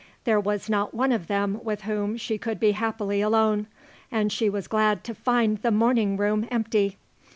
[0.23, 3.67] There was not one of them with whom she could be happily alone,
[4.11, 6.97] and she was glad to find the morning room empty.